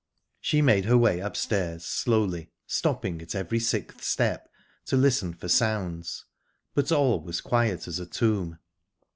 She 0.39 0.63
made 0.63 0.85
her 0.85 0.97
way 0.97 1.19
upstairs 1.19 1.85
slowly, 1.85 2.49
stopping 2.65 3.21
at 3.21 3.35
every 3.35 3.59
sixth 3.59 4.03
step 4.03 4.49
to 4.85 4.97
listen 4.97 5.31
for 5.35 5.47
sounds; 5.47 6.25
but 6.73 6.91
all 6.91 7.21
was 7.21 7.39
quiet 7.39 7.87
as 7.87 7.99
a 7.99 8.07
tomb. 8.07 8.57